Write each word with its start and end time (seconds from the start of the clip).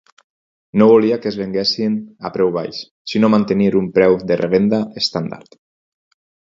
No 0.81 0.87
volia 0.91 1.19
que 1.25 1.29
es 1.31 1.37
venguessin 1.41 1.99
a 2.29 2.33
preu 2.39 2.51
baix, 2.57 2.81
si 3.13 3.23
no 3.23 3.33
mantenir 3.37 3.71
un 3.83 3.93
preu 4.01 4.21
de 4.33 4.43
revenda 4.45 4.85
estàndard. 5.05 5.59